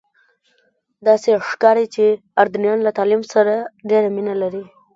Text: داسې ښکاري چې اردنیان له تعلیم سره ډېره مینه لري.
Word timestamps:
داسې 1.07 1.29
ښکاري 1.49 1.85
چې 1.95 2.05
اردنیان 2.41 2.79
له 2.83 2.91
تعلیم 2.97 3.21
سره 3.33 3.53
ډېره 3.89 4.07
مینه 4.15 4.35
لري. 4.41 4.63